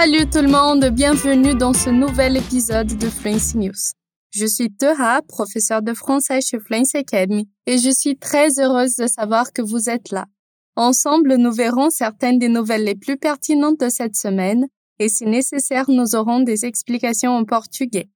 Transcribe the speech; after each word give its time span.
Salut 0.00 0.30
tout 0.30 0.42
le 0.42 0.48
monde, 0.48 0.84
bienvenue 0.90 1.56
dans 1.56 1.72
ce 1.72 1.90
nouvel 1.90 2.36
épisode 2.36 2.86
de 2.86 3.10
Fluency 3.10 3.58
News. 3.58 3.94
Je 4.30 4.46
suis 4.46 4.70
Teha, 4.70 5.22
professeure 5.26 5.82
de 5.82 5.92
français 5.92 6.40
chez 6.40 6.60
Fluency 6.60 6.98
Academy, 6.98 7.48
et 7.66 7.78
je 7.78 7.90
suis 7.90 8.16
très 8.16 8.60
heureuse 8.60 8.94
de 8.94 9.08
savoir 9.08 9.52
que 9.52 9.60
vous 9.60 9.90
êtes 9.90 10.12
là. 10.12 10.26
Ensemble, 10.76 11.34
nous 11.34 11.50
verrons 11.50 11.90
certaines 11.90 12.38
des 12.38 12.48
nouvelles 12.48 12.84
les 12.84 12.94
plus 12.94 13.16
pertinentes 13.16 13.80
de 13.80 13.88
cette 13.88 14.14
semaine, 14.14 14.68
et 15.00 15.08
si 15.08 15.26
nécessaire, 15.26 15.90
nous 15.90 16.14
aurons 16.14 16.38
des 16.38 16.64
explications 16.64 17.32
en 17.32 17.44
portugais. 17.44 18.08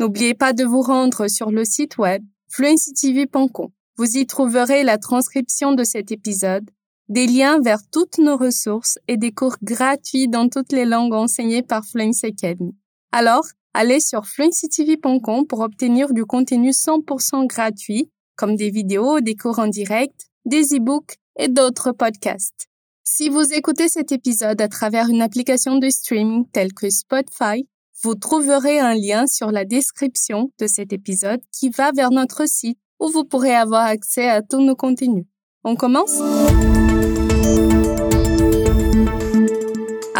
N'oubliez 0.00 0.34
pas 0.34 0.52
de 0.52 0.64
vous 0.64 0.82
rendre 0.82 1.28
sur 1.28 1.52
le 1.52 1.64
site 1.64 1.98
web 1.98 2.24
fluencytv.com. 2.50 3.68
Vous 3.96 4.16
y 4.16 4.26
trouverez 4.26 4.82
la 4.82 4.98
transcription 4.98 5.72
de 5.72 5.84
cet 5.84 6.10
épisode, 6.10 6.68
des 7.08 7.26
liens 7.26 7.60
vers 7.60 7.80
toutes 7.90 8.18
nos 8.18 8.36
ressources 8.36 8.98
et 9.08 9.16
des 9.16 9.32
cours 9.32 9.56
gratuits 9.62 10.28
dans 10.28 10.48
toutes 10.48 10.72
les 10.72 10.84
langues 10.84 11.14
enseignées 11.14 11.62
par 11.62 11.84
Fluency 11.84 12.26
Academy. 12.26 12.74
Alors, 13.12 13.46
allez 13.72 14.00
sur 14.00 14.26
fluencytv.com 14.26 15.46
pour 15.46 15.60
obtenir 15.60 16.12
du 16.12 16.24
contenu 16.24 16.70
100% 16.70 17.46
gratuit, 17.46 18.10
comme 18.36 18.56
des 18.56 18.70
vidéos, 18.70 19.20
des 19.20 19.36
cours 19.36 19.58
en 19.58 19.68
direct, 19.68 20.26
des 20.44 20.74
e-books 20.74 21.16
et 21.38 21.48
d'autres 21.48 21.92
podcasts. 21.92 22.68
Si 23.04 23.30
vous 23.30 23.52
écoutez 23.54 23.88
cet 23.88 24.12
épisode 24.12 24.60
à 24.60 24.68
travers 24.68 25.08
une 25.08 25.22
application 25.22 25.78
de 25.78 25.88
streaming 25.88 26.44
telle 26.52 26.74
que 26.74 26.90
Spotify, 26.90 27.66
vous 28.02 28.14
trouverez 28.14 28.78
un 28.78 28.94
lien 28.94 29.26
sur 29.26 29.50
la 29.50 29.64
description 29.64 30.52
de 30.60 30.66
cet 30.66 30.92
épisode 30.92 31.40
qui 31.52 31.70
va 31.70 31.90
vers 31.90 32.10
notre 32.10 32.46
site 32.46 32.78
où 33.00 33.08
vous 33.08 33.24
pourrez 33.24 33.54
avoir 33.54 33.86
accès 33.86 34.28
à 34.28 34.42
tous 34.42 34.60
nos 34.60 34.76
contenus. 34.76 35.24
On 35.64 35.74
commence? 35.74 36.20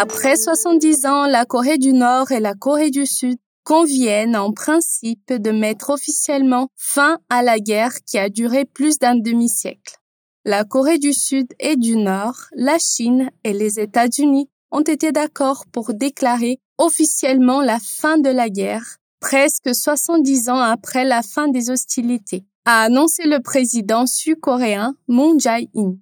Après 0.00 0.36
70 0.36 1.06
ans, 1.06 1.26
la 1.26 1.44
Corée 1.44 1.76
du 1.76 1.92
Nord 1.92 2.30
et 2.30 2.38
la 2.38 2.54
Corée 2.54 2.90
du 2.90 3.04
Sud 3.04 3.36
conviennent 3.64 4.36
en 4.36 4.52
principe 4.52 5.32
de 5.32 5.50
mettre 5.50 5.90
officiellement 5.90 6.68
fin 6.76 7.18
à 7.28 7.42
la 7.42 7.58
guerre 7.58 7.94
qui 8.06 8.16
a 8.16 8.28
duré 8.28 8.64
plus 8.64 9.00
d'un 9.00 9.16
demi-siècle. 9.16 9.96
La 10.44 10.62
Corée 10.62 10.98
du 10.98 11.12
Sud 11.12 11.48
et 11.58 11.74
du 11.74 11.96
Nord, 11.96 12.36
la 12.54 12.78
Chine 12.78 13.32
et 13.42 13.52
les 13.52 13.80
États-Unis 13.80 14.48
ont 14.70 14.82
été 14.82 15.10
d'accord 15.10 15.64
pour 15.72 15.92
déclarer 15.92 16.60
officiellement 16.78 17.60
la 17.60 17.80
fin 17.80 18.18
de 18.18 18.30
la 18.30 18.50
guerre, 18.50 18.98
presque 19.18 19.74
70 19.74 20.48
ans 20.48 20.60
après 20.60 21.04
la 21.04 21.22
fin 21.22 21.48
des 21.48 21.70
hostilités, 21.70 22.44
a 22.66 22.82
annoncé 22.82 23.24
le 23.24 23.40
président 23.40 24.06
sud-coréen 24.06 24.94
Moon 25.08 25.40
Jae-in. 25.40 25.96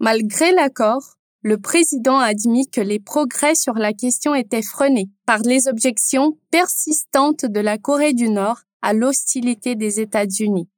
Malgré 0.00 0.52
l'accord, 0.52 1.13
le 1.44 1.58
président 1.58 2.18
a 2.18 2.28
admis 2.28 2.68
que 2.70 2.80
les 2.80 2.98
progrès 2.98 3.54
sur 3.54 3.74
la 3.74 3.92
question 3.92 4.34
étaient 4.34 4.62
freinés 4.62 5.10
par 5.26 5.40
les 5.40 5.68
objections 5.68 6.38
persistantes 6.50 7.44
de 7.44 7.60
la 7.60 7.76
Corée 7.76 8.14
du 8.14 8.30
Nord 8.30 8.62
à 8.80 8.94
l'hostilité 8.94 9.74
des 9.74 10.00
États-Unis. 10.00 10.70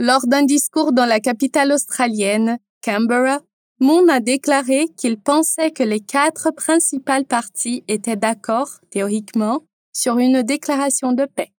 Lors 0.00 0.26
d'un 0.26 0.42
discours 0.42 0.92
dans 0.92 1.06
la 1.06 1.20
capitale 1.20 1.70
australienne, 1.70 2.58
Canberra, 2.84 3.40
Moon 3.80 4.08
a 4.08 4.18
déclaré 4.18 4.86
qu'il 4.96 5.20
pensait 5.20 5.70
que 5.70 5.84
les 5.84 6.00
quatre 6.00 6.50
principales 6.50 7.24
parties 7.24 7.84
étaient 7.86 8.16
d'accord, 8.16 8.80
théoriquement, 8.90 9.60
sur 9.92 10.18
une 10.18 10.42
déclaration 10.42 11.12
de 11.12 11.26
paix. 11.26 11.52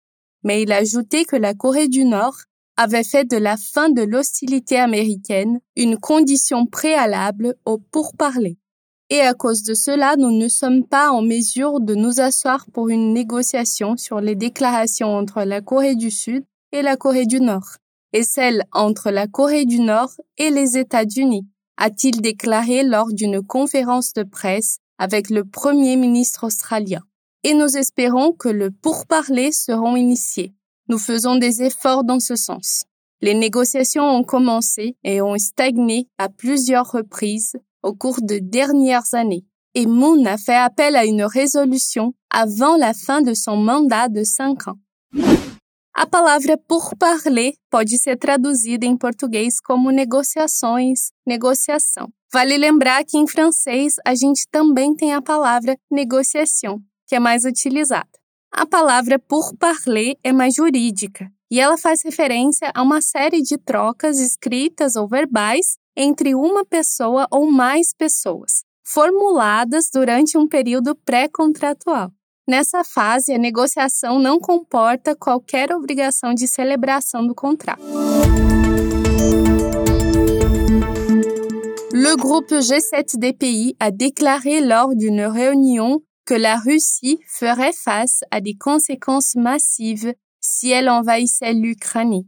Mais 0.42 0.62
il 0.62 0.72
a 0.72 0.78
ajouté 0.78 1.24
que 1.24 1.36
la 1.36 1.54
Corée 1.54 1.86
du 1.86 2.04
Nord 2.04 2.38
avait 2.78 3.04
fait 3.04 3.24
de 3.24 3.36
la 3.36 3.56
fin 3.56 3.90
de 3.90 4.02
l'hostilité 4.02 4.78
américaine 4.78 5.58
une 5.74 5.98
condition 5.98 6.64
préalable 6.64 7.56
au 7.64 7.78
pourparlers. 7.78 8.56
Et 9.10 9.20
à 9.20 9.34
cause 9.34 9.64
de 9.64 9.74
cela, 9.74 10.14
nous 10.16 10.30
ne 10.30 10.48
sommes 10.48 10.86
pas 10.86 11.10
en 11.10 11.20
mesure 11.20 11.80
de 11.80 11.96
nous 11.96 12.20
asseoir 12.20 12.66
pour 12.72 12.88
une 12.88 13.12
négociation 13.12 13.96
sur 13.96 14.20
les 14.20 14.36
déclarations 14.36 15.08
entre 15.08 15.42
la 15.42 15.60
Corée 15.60 15.96
du 15.96 16.12
Sud 16.12 16.44
et 16.70 16.82
la 16.82 16.96
Corée 16.96 17.26
du 17.26 17.40
Nord, 17.40 17.78
et 18.12 18.22
celle 18.22 18.62
entre 18.72 19.10
la 19.10 19.26
Corée 19.26 19.64
du 19.64 19.80
Nord 19.80 20.12
et 20.36 20.50
les 20.50 20.78
États-Unis, 20.78 21.48
a-t-il 21.78 22.20
déclaré 22.20 22.84
lors 22.84 23.12
d'une 23.12 23.42
conférence 23.42 24.12
de 24.12 24.22
presse 24.22 24.78
avec 24.98 25.30
le 25.30 25.44
Premier 25.44 25.96
ministre 25.96 26.44
australien. 26.44 27.02
Et 27.42 27.54
nous 27.54 27.76
espérons 27.76 28.32
que 28.32 28.48
le 28.48 28.70
pourparlers 28.70 29.52
seront 29.52 29.96
initiés. 29.96 30.54
Nous 30.88 30.98
faisons 30.98 31.36
des 31.36 31.62
efforts 31.62 32.02
dans 32.02 32.18
ce 32.18 32.34
sens. 32.34 32.84
Les 33.20 33.34
négociations 33.34 34.04
ont 34.04 34.24
commencé 34.24 34.96
et 35.04 35.20
ont 35.20 35.36
stagné 35.36 36.08
à 36.16 36.28
plusieurs 36.28 36.90
reprises 36.90 37.52
au 37.82 37.92
cours 37.92 38.22
de 38.22 38.38
dernières 38.38 39.12
années. 39.12 39.44
Et 39.74 39.86
Moon 39.86 40.24
a 40.24 40.38
fait 40.38 40.56
appel 40.56 40.96
à 40.96 41.04
une 41.04 41.24
résolution 41.24 42.14
avant 42.30 42.76
la 42.76 42.94
fin 42.94 43.20
de 43.20 43.34
son 43.34 43.56
mandat 43.56 44.08
de 44.08 44.24
cinq 44.24 44.68
ans. 44.68 44.78
A 45.94 46.06
palavra 46.06 46.56
pourparler 46.56 47.56
pode 47.70 47.96
ser 47.98 48.16
traduzida 48.16 48.86
em 48.86 48.96
português 48.96 49.60
como 49.60 49.90
negociações, 49.90 51.10
negociação. 51.26 52.08
Vale 52.32 52.56
lembrar 52.56 53.04
que 53.04 53.18
em 53.18 53.26
francês 53.26 53.96
a 54.06 54.14
gente 54.14 54.46
também 54.50 54.94
tem 54.94 55.12
a 55.12 55.20
palavra 55.20 55.76
negociação, 55.90 56.80
que 57.06 57.16
é 57.16 57.18
mais 57.18 57.44
utilizada. 57.44 58.08
A 58.50 58.66
palavra 58.66 59.18
pourparler 59.18 60.16
é 60.24 60.32
mais 60.32 60.54
jurídica 60.54 61.30
e 61.50 61.60
ela 61.60 61.76
faz 61.76 62.00
referência 62.04 62.70
a 62.74 62.82
uma 62.82 63.00
série 63.00 63.42
de 63.42 63.56
trocas 63.56 64.18
escritas 64.18 64.96
ou 64.96 65.06
verbais 65.06 65.76
entre 65.96 66.34
uma 66.34 66.64
pessoa 66.64 67.26
ou 67.30 67.50
mais 67.50 67.94
pessoas, 67.96 68.64
formuladas 68.84 69.88
durante 69.92 70.36
um 70.36 70.46
período 70.46 70.94
pré-contratual. 70.94 72.10
Nessa 72.48 72.82
fase, 72.82 73.34
a 73.34 73.38
negociação 73.38 74.18
não 74.18 74.40
comporta 74.40 75.14
qualquer 75.14 75.70
obrigação 75.70 76.32
de 76.32 76.48
celebração 76.48 77.26
do 77.26 77.34
contrato. 77.34 77.82
Le 81.92 82.16
groupe 82.16 82.54
G7 82.54 83.18
des 83.18 83.34
pays 83.34 83.74
a 83.78 83.90
déclaré 83.90 84.60
lors 84.60 84.94
d'une 84.96 85.26
réunion 85.26 86.00
que 86.28 86.34
la 86.34 86.56
Russie 86.58 87.18
ferait 87.26 87.72
face 87.72 88.20
à 88.30 88.42
des 88.42 88.54
conséquences 88.54 89.34
massives 89.34 90.12
si 90.42 90.68
elle 90.68 90.90
envahissait 90.90 91.54
l'Ukraine. 91.54 92.22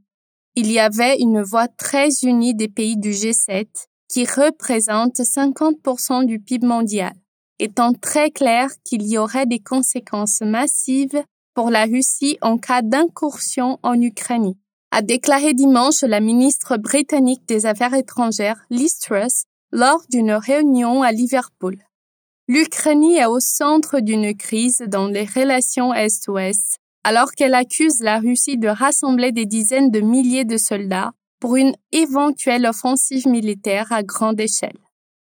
Il 0.57 0.73
y 0.73 0.79
avait 0.79 1.19
une 1.19 1.43
voix 1.43 1.69
très 1.69 2.09
unie 2.23 2.55
des 2.55 2.69
pays 2.69 2.97
du 2.97 3.11
G7 3.11 3.67
qui 4.09 4.25
représente 4.25 5.17
50% 5.17 6.25
du 6.25 6.41
PIB 6.41 6.67
mondial, 6.67 7.13
étant 7.59 7.93
très 7.93 8.31
clair 8.31 8.71
qu'il 8.85 9.07
y 9.07 9.19
aurait 9.19 9.45
des 9.45 9.61
conséquences 9.61 10.41
massives 10.41 11.23
pour 11.53 11.69
la 11.69 11.85
Russie 11.85 12.39
en 12.41 12.57
cas 12.57 12.81
d'incursion 12.81 13.79
en 13.83 14.01
Ukraine, 14.01 14.55
a 14.93 15.03
déclaré 15.03 15.53
dimanche 15.53 16.01
la 16.05 16.21
ministre 16.21 16.79
britannique 16.79 17.47
des 17.47 17.67
Affaires 17.67 17.93
étrangères 17.93 18.63
Liz 18.71 18.99
Truss 18.99 19.45
lors 19.73 20.01
d'une 20.09 20.33
réunion 20.33 21.03
à 21.03 21.13
Liverpool. 21.13 21.77
L'Ukraine 22.53 23.05
est 23.05 23.27
au 23.27 23.39
centre 23.39 24.01
d'une 24.01 24.37
crise 24.37 24.83
dans 24.89 25.07
les 25.07 25.25
relations 25.25 25.95
Est-Ouest, 25.95 26.79
alors 27.05 27.31
qu'elle 27.31 27.55
accuse 27.55 28.01
la 28.01 28.19
Russie 28.19 28.59
de 28.59 28.67
rassembler 28.67 29.31
des 29.31 29.47
dizaines 29.47 29.93
de 29.93 30.01
milliers 30.01 30.45
de 30.45 30.57
soldats 30.57 31.13
pour 31.39 31.55
une 31.55 31.77
éventuelle 31.93 32.67
offensive 32.67 33.29
militaire 33.29 33.93
à 33.93 34.03
grande 34.03 34.41
échelle. 34.41 34.81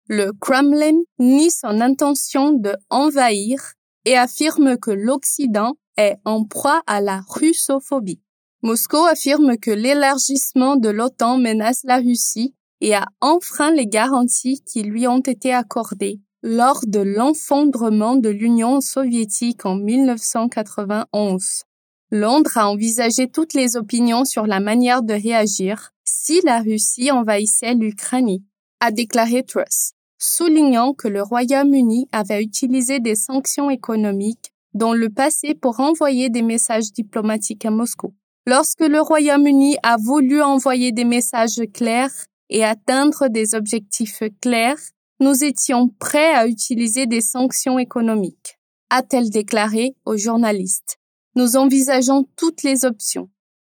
Le 0.08 0.32
Kremlin 0.42 1.04
nie 1.20 1.52
son 1.52 1.82
intention 1.82 2.52
de 2.52 2.74
envahir 2.90 3.74
et 4.06 4.18
affirme 4.18 4.76
que 4.80 4.90
l'Occident 4.90 5.76
est 5.98 6.16
en 6.26 6.46
proie 6.46 6.82
à 6.88 7.00
la 7.00 7.22
russophobie. 7.30 8.24
Moscou 8.64 9.06
affirme 9.06 9.58
que 9.58 9.70
l'élargissement 9.70 10.78
de 10.78 10.90
l'OTAN 10.90 11.38
menace 11.38 11.82
la 11.84 11.98
Russie 11.98 12.56
et 12.82 12.96
a 12.96 13.06
enfreint 13.22 13.72
les 13.72 13.86
garanties 13.86 14.64
qui 14.66 14.82
lui 14.82 15.08
ont 15.08 15.20
été 15.20 15.54
accordées 15.54 16.20
lors 16.44 16.82
de 16.86 17.00
l'enfondrement 17.00 18.18
de 18.18 18.28
l'Union 18.28 18.82
soviétique 18.82 19.66
en 19.66 19.76
1991. 19.76 21.64
Londres 22.12 22.58
a 22.58 22.70
envisagé 22.70 23.30
toutes 23.30 23.54
les 23.54 23.78
opinions 23.78 24.26
sur 24.26 24.46
la 24.46 24.60
manière 24.60 25.04
de 25.04 25.14
réagir 25.14 25.94
si 26.04 26.42
la 26.44 26.60
Russie 26.60 27.12
envahissait 27.12 27.76
l'Ukraine, 27.76 28.40
a 28.82 28.92
déclaré 28.92 29.44
Truss, 29.44 29.94
soulignant 30.20 30.94
que 30.94 31.08
le 31.08 31.22
Royaume-Uni 31.22 32.10
avait 32.12 32.44
utilisé 32.44 33.00
des 33.00 33.16
sanctions 33.16 33.70
économiques 33.70 34.52
dans 34.74 34.94
le 34.94 35.10
passé 35.10 35.56
pour 35.56 35.80
envoyer 35.80 36.30
des 36.30 36.42
messages 36.42 36.92
diplomatiques 36.92 37.66
à 37.66 37.72
Moscou. 37.72 38.14
Lorsque 38.46 38.82
le 38.82 39.00
Royaume-Uni 39.00 39.78
a 39.82 39.96
voulu 39.98 40.42
envoyer 40.42 40.92
des 40.92 41.06
messages 41.06 41.62
clairs 41.74 42.26
et 42.50 42.66
atteindre 42.66 43.30
des 43.30 43.56
objectifs 43.56 44.24
clairs, 44.42 44.80
nous 45.24 45.46
étions 45.46 45.88
prêts 46.00 46.34
à 46.34 46.48
utiliser 46.48 47.06
des 47.06 47.22
sanctions 47.22 47.80
économiques, 47.80 48.60
a-t-elle 48.90 49.30
déclaré 49.30 49.96
aux 50.06 50.18
journalistes. 50.18 50.98
Nous 51.36 51.56
envisageons 51.56 52.28
toutes 52.36 52.62
les 52.64 52.84
options. 52.84 53.30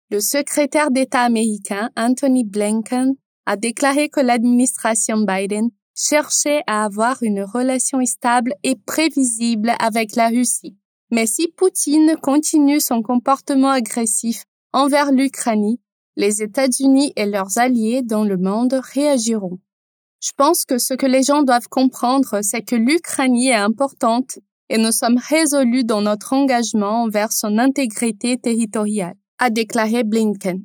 Le 0.10 0.22
secrétaire 0.22 0.90
d'État 0.90 1.22
américain 1.22 1.90
Anthony 1.98 2.46
Blinken 2.46 3.16
a 3.46 3.58
déclaré 3.58 4.08
que 4.08 4.22
l'administration 4.22 5.18
Biden 5.18 5.70
cherchait 5.96 6.64
à 6.66 6.86
avoir 6.86 7.22
une 7.22 7.44
relation 7.44 8.04
stable 8.06 8.54
et 8.64 8.76
prévisible 8.76 9.74
avec 9.80 10.16
la 10.16 10.30
Russie. 10.30 10.78
Mais 11.12 11.28
si 11.28 11.50
Poutine 11.50 12.16
continue 12.22 12.80
son 12.80 13.02
comportement 13.02 13.70
agressif 13.70 14.46
envers 14.72 15.12
l'Ukraine, 15.12 15.76
les 16.16 16.42
États-Unis 16.42 17.12
et 17.18 17.26
leurs 17.26 17.58
alliés 17.58 18.02
dans 18.02 18.24
le 18.24 18.38
monde 18.38 18.80
réagiront. 18.94 19.60
Je 20.24 20.32
pense 20.38 20.64
que 20.64 20.78
ce 20.78 20.94
que 20.94 21.06
les 21.06 21.22
gens 21.22 21.44
doivent 21.44 21.68
comprendre, 21.68 22.40
c'est 22.44 22.62
que 22.62 22.78
l'Ukraine 22.78 23.36
est 23.36 23.54
importante 23.54 24.40
et 24.70 24.78
nous 24.78 24.94
sommes 24.94 25.18
résolus 25.18 25.84
dans 25.84 26.02
notre 26.02 26.32
engagement 26.32 27.04
envers 27.04 27.34
son 27.34 27.58
intégrité 27.58 28.38
territoriale, 28.38 29.16
a 29.38 29.50
déclaré 29.50 30.06
Blinken. 30.06 30.64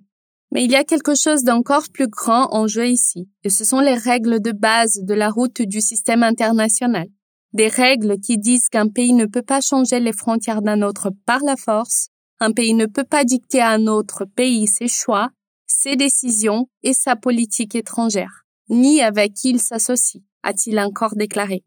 Mais 0.52 0.64
il 0.64 0.70
y 0.70 0.76
a 0.76 0.84
quelque 0.84 1.16
chose 1.16 1.43
d'encore 1.43 1.88
plus 1.93 2.06
grand 2.06 2.55
en 2.55 2.69
jeu 2.69 2.87
ici, 2.87 3.28
et 3.43 3.50
ce 3.50 3.64
sont 3.64 3.81
les 3.81 3.96
règles 3.96 4.40
de 4.40 4.52
base 4.52 5.00
de 5.02 5.14
la 5.14 5.28
route 5.28 5.61
du 5.61 5.81
système 5.81 6.22
international. 6.22 7.08
Des 7.52 7.66
règles 7.66 8.20
qui 8.20 8.38
disent 8.38 8.69
qu'un 8.69 8.87
pays 8.87 9.12
ne 9.12 9.26
peut 9.26 9.43
pas 9.43 9.61
changer 9.61 9.99
les 9.99 10.12
frontières 10.12 10.62
d'un 10.62 10.82
autre 10.82 11.11
par 11.26 11.40
la 11.40 11.56
force, 11.56 12.11
un 12.38 12.52
pays 12.52 12.75
ne 12.75 12.87
peut 12.87 13.02
pas 13.02 13.25
dicter 13.25 13.61
à 13.61 13.70
un 13.70 13.88
autre 13.88 14.25
pays 14.25 14.69
ses 14.69 14.87
choix, 14.87 15.31
ses 15.66 15.96
décisions 15.96 16.69
et 16.84 16.93
sa 16.93 17.16
politique 17.16 17.75
étrangère, 17.75 18.44
ni 18.69 19.00
avec 19.00 19.35
qui 19.35 19.50
il 19.50 19.61
s'associe, 19.61 20.23
a-t-il 20.43 20.79
encore 20.79 21.15
déclaré. 21.17 21.65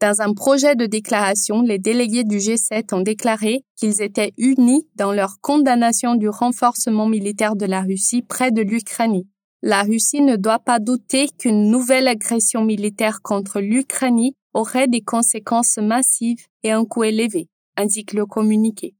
Dans 0.00 0.20
un 0.20 0.34
projet 0.34 0.76
de 0.76 0.84
déclaration, 0.84 1.62
les 1.62 1.78
délégués 1.78 2.24
du 2.24 2.36
G7 2.36 2.94
ont 2.94 3.00
déclaré 3.00 3.64
qu'ils 3.76 4.02
étaient 4.02 4.34
unis 4.36 4.86
dans 4.94 5.12
leur 5.12 5.40
condamnation 5.40 6.16
du 6.16 6.28
renforcement 6.28 7.06
militaire 7.06 7.56
de 7.56 7.64
la 7.64 7.80
Russie 7.80 8.20
près 8.20 8.50
de 8.50 8.60
l'Ukraine. 8.60 9.22
La 9.62 9.82
Russie 9.82 10.20
ne 10.20 10.36
doit 10.36 10.58
pas 10.58 10.80
douter 10.80 11.28
qu'une 11.38 11.70
nouvelle 11.70 12.08
agression 12.08 12.62
militaire 12.62 13.22
contre 13.22 13.60
l'Ukraine 13.60 14.32
aurait 14.52 14.86
des 14.86 15.00
conséquences 15.00 15.78
massives 15.78 16.46
et 16.62 16.72
un 16.72 16.84
coût 16.84 17.04
élevé, 17.04 17.48
indique 17.78 18.12
le 18.12 18.26
communiqué. 18.26 18.94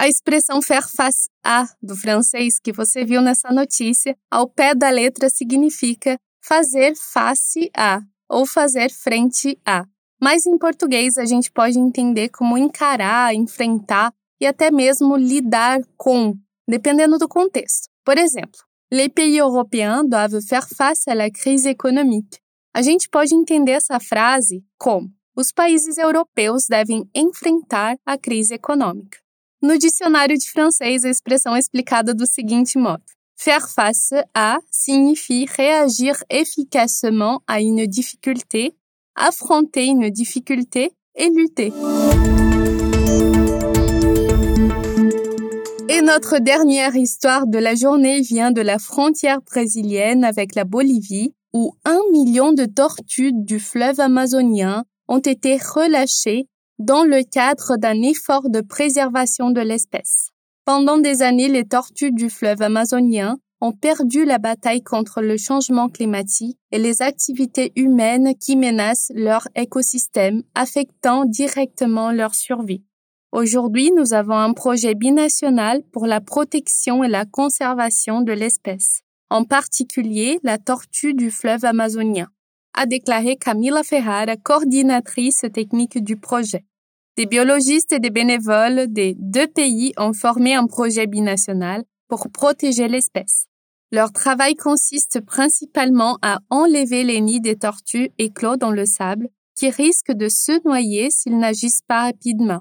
A 0.00 0.08
expressão 0.08 0.62
faire 0.62 0.88
face 0.88 1.28
a 1.44 1.66
do 1.82 1.94
francês 1.94 2.58
que 2.58 2.72
você 2.72 3.04
viu 3.04 3.20
nessa 3.20 3.52
notícia, 3.52 4.16
ao 4.30 4.48
pé 4.48 4.74
da 4.74 4.88
letra 4.88 5.28
significa 5.28 6.16
fazer 6.42 6.96
face 6.96 7.70
a 7.76 8.00
ou 8.26 8.46
fazer 8.46 8.90
frente 8.90 9.58
a. 9.62 9.84
Mas 10.18 10.46
em 10.46 10.56
português 10.56 11.18
a 11.18 11.26
gente 11.26 11.52
pode 11.52 11.78
entender 11.78 12.30
como 12.30 12.56
encarar, 12.56 13.34
enfrentar 13.34 14.10
e 14.40 14.46
até 14.46 14.70
mesmo 14.70 15.18
lidar 15.18 15.82
com, 15.98 16.32
dependendo 16.66 17.18
do 17.18 17.28
contexto. 17.28 17.90
Por 18.02 18.16
exemplo, 18.16 18.58
les 18.90 19.10
pays 19.10 19.36
européens 19.36 20.08
doivent 20.08 20.40
faire 20.48 20.66
face 20.66 21.10
à 21.10 21.14
la 21.14 21.30
crise 21.30 21.68
économique. 21.68 22.38
A 22.72 22.80
gente 22.80 23.06
pode 23.06 23.34
entender 23.34 23.72
essa 23.72 24.00
frase 24.00 24.64
como 24.78 25.10
os 25.36 25.52
países 25.52 25.98
europeus 25.98 26.64
devem 26.70 27.06
enfrentar 27.14 27.98
a 28.06 28.16
crise 28.16 28.54
econômica. 28.54 29.19
No 29.62 29.76
dicionário 29.76 30.38
de 30.38 30.50
francês, 30.50 31.04
a 31.04 31.10
expressão 31.10 31.54
é 31.54 31.58
explicada 31.58 32.14
do 32.14 32.26
seguinte 32.26 32.78
modo: 32.78 33.02
Faire 33.36 33.68
face 33.68 34.24
à 34.34 34.58
signifie 34.70 35.44
réagir 35.44 36.14
efficacement 36.30 37.42
à 37.46 37.60
une 37.60 37.86
difficulté, 37.86 38.74
affronter 39.14 39.84
une 39.84 40.08
difficulté 40.08 40.92
et 41.14 41.28
lutter. 41.28 41.74
Et 45.90 46.00
notre 46.00 46.38
dernière 46.38 46.96
histoire 46.96 47.46
de 47.46 47.58
la 47.58 47.74
journée 47.74 48.22
vient 48.22 48.52
de 48.52 48.62
la 48.62 48.78
frontière 48.78 49.42
brésilienne 49.42 50.24
avec 50.24 50.54
la 50.54 50.64
Bolivie, 50.64 51.34
où 51.52 51.74
un 51.84 52.00
million 52.12 52.54
de 52.54 52.64
tortues 52.64 53.32
du 53.34 53.60
fleuve 53.60 54.00
amazonien 54.00 54.84
ont 55.06 55.18
été 55.18 55.58
relâchées 55.58 56.46
dans 56.80 57.04
le 57.04 57.22
cadre 57.22 57.76
d'un 57.76 58.00
effort 58.00 58.48
de 58.48 58.62
préservation 58.62 59.50
de 59.50 59.60
l'espèce. 59.60 60.30
Pendant 60.64 60.96
des 60.96 61.20
années, 61.20 61.48
les 61.48 61.66
tortues 61.66 62.10
du 62.10 62.30
fleuve 62.30 62.62
amazonien 62.62 63.36
ont 63.60 63.72
perdu 63.72 64.24
la 64.24 64.38
bataille 64.38 64.82
contre 64.82 65.20
le 65.20 65.36
changement 65.36 65.90
climatique 65.90 66.56
et 66.72 66.78
les 66.78 67.02
activités 67.02 67.72
humaines 67.76 68.32
qui 68.40 68.56
menacent 68.56 69.12
leur 69.14 69.46
écosystème, 69.54 70.42
affectant 70.54 71.26
directement 71.26 72.12
leur 72.12 72.34
survie. 72.34 72.82
Aujourd'hui, 73.30 73.92
nous 73.94 74.14
avons 74.14 74.38
un 74.38 74.54
projet 74.54 74.94
binational 74.94 75.82
pour 75.92 76.06
la 76.06 76.22
protection 76.22 77.04
et 77.04 77.08
la 77.08 77.26
conservation 77.26 78.22
de 78.22 78.32
l'espèce, 78.32 79.02
en 79.28 79.44
particulier 79.44 80.40
la 80.44 80.56
tortue 80.56 81.12
du 81.12 81.30
fleuve 81.30 81.66
amazonien, 81.66 82.28
a 82.72 82.86
déclaré 82.86 83.36
Camila 83.36 83.82
Ferrara, 83.82 84.34
coordinatrice 84.36 85.44
technique 85.52 86.02
du 86.02 86.16
projet. 86.16 86.64
Des 87.16 87.26
biologistes 87.26 87.92
et 87.92 87.98
des 87.98 88.10
bénévoles 88.10 88.86
des 88.88 89.14
deux 89.18 89.48
pays 89.48 89.92
ont 89.98 90.12
formé 90.12 90.54
un 90.54 90.66
projet 90.66 91.06
binational 91.06 91.84
pour 92.08 92.28
protéger 92.30 92.88
l'espèce. 92.88 93.46
Leur 93.92 94.12
travail 94.12 94.54
consiste 94.54 95.20
principalement 95.20 96.16
à 96.22 96.38
enlever 96.48 97.02
les 97.02 97.20
nids 97.20 97.40
des 97.40 97.56
tortues 97.56 98.10
éclos 98.18 98.56
dans 98.56 98.70
le 98.70 98.86
sable 98.86 99.28
qui 99.56 99.68
risquent 99.68 100.12
de 100.12 100.28
se 100.28 100.62
noyer 100.64 101.10
s'ils 101.10 101.38
n'agissent 101.38 101.82
pas 101.86 102.04
rapidement. 102.04 102.60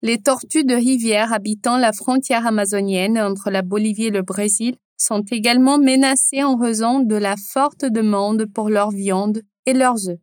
Les 0.00 0.18
tortues 0.18 0.64
de 0.64 0.74
rivière 0.74 1.32
habitant 1.32 1.76
la 1.76 1.92
frontière 1.92 2.46
amazonienne 2.46 3.18
entre 3.18 3.50
la 3.50 3.62
Bolivie 3.62 4.06
et 4.06 4.10
le 4.10 4.22
Brésil 4.22 4.74
sont 4.96 5.22
également 5.30 5.78
menacées 5.78 6.42
en 6.42 6.56
raison 6.56 7.00
de 7.00 7.14
la 7.14 7.36
forte 7.36 7.84
demande 7.84 8.46
pour 8.52 8.70
leur 8.70 8.90
viande 8.90 9.42
et 9.66 9.74
leurs 9.74 10.08
œufs. 10.08 10.18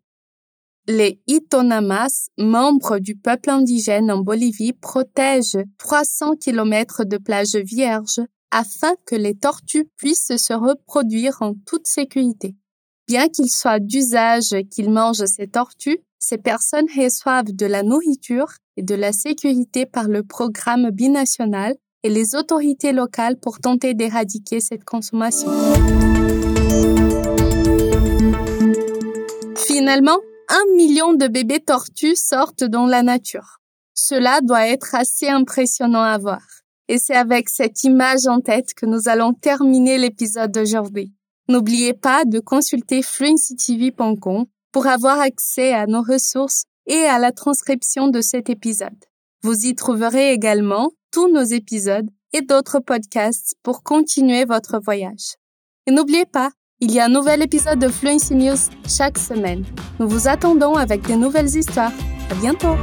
Les 0.87 1.21
Itonamas, 1.27 2.29
membres 2.37 2.99
du 2.99 3.15
peuple 3.15 3.49
indigène 3.49 4.11
en 4.11 4.19
Bolivie, 4.19 4.73
protègent 4.73 5.63
300 5.77 6.35
km 6.37 7.03
de 7.05 7.17
plages 7.17 7.55
vierges 7.55 8.21
afin 8.51 8.93
que 9.05 9.15
les 9.15 9.35
tortues 9.35 9.89
puissent 9.97 10.35
se 10.37 10.53
reproduire 10.53 11.37
en 11.41 11.53
toute 11.65 11.87
sécurité. 11.87 12.55
Bien 13.07 13.27
qu'il 13.27 13.49
soit 13.49 13.79
d'usage 13.79 14.55
qu'ils 14.71 14.89
mangent 14.89 15.25
ces 15.25 15.47
tortues, 15.47 15.99
ces 16.19 16.37
personnes 16.37 16.87
reçoivent 16.95 17.51
de 17.53 17.65
la 17.65 17.83
nourriture 17.83 18.51
et 18.77 18.83
de 18.83 18.95
la 18.95 19.13
sécurité 19.13 19.85
par 19.85 20.07
le 20.07 20.23
programme 20.23 20.89
binational 20.91 21.75
et 22.03 22.09
les 22.09 22.35
autorités 22.35 22.93
locales 22.93 23.37
pour 23.39 23.59
tenter 23.59 23.93
d'éradiquer 23.93 24.59
cette 24.59 24.83
consommation. 24.83 25.49
Finalement, 29.57 30.17
un 30.49 30.75
million 30.75 31.13
de 31.13 31.27
bébés 31.27 31.59
tortues 31.59 32.15
sortent 32.15 32.63
dans 32.63 32.87
la 32.87 33.03
nature. 33.03 33.59
Cela 33.93 34.41
doit 34.41 34.67
être 34.67 34.95
assez 34.95 35.27
impressionnant 35.27 36.01
à 36.01 36.17
voir. 36.17 36.41
Et 36.87 36.97
c'est 36.97 37.15
avec 37.15 37.49
cette 37.49 37.83
image 37.83 38.25
en 38.25 38.41
tête 38.41 38.73
que 38.73 38.87
nous 38.87 39.07
allons 39.07 39.33
terminer 39.33 39.99
l'épisode 39.99 40.51
d'aujourd'hui. 40.51 41.13
N'oubliez 41.47 41.93
pas 41.93 42.25
de 42.25 42.39
consulter 42.39 43.03
fluencytv.com 43.03 44.45
pour 44.71 44.87
avoir 44.87 45.19
accès 45.19 45.73
à 45.73 45.85
nos 45.85 46.01
ressources 46.01 46.63
et 46.87 47.03
à 47.05 47.19
la 47.19 47.31
transcription 47.31 48.07
de 48.07 48.21
cet 48.21 48.49
épisode. 48.49 49.05
Vous 49.43 49.65
y 49.65 49.75
trouverez 49.75 50.31
également 50.31 50.91
tous 51.11 51.31
nos 51.31 51.43
épisodes 51.43 52.09
et 52.33 52.41
d'autres 52.41 52.79
podcasts 52.79 53.55
pour 53.63 53.83
continuer 53.83 54.45
votre 54.45 54.79
voyage. 54.79 55.35
Et 55.85 55.91
n'oubliez 55.91 56.25
pas, 56.25 56.51
il 56.81 56.91
y 56.91 56.99
a 56.99 57.05
un 57.05 57.09
nouvel 57.09 57.41
épisode 57.41 57.79
de 57.79 57.89
Fluency 57.89 58.35
News 58.35 58.55
chaque 58.87 59.17
semaine. 59.17 59.65
Nous 59.99 60.07
vous 60.07 60.27
attendons 60.29 60.75
avec 60.75 61.07
de 61.07 61.13
nouvelles 61.13 61.53
histoires. 61.53 61.91
À 62.29 62.35
bientôt! 62.35 62.75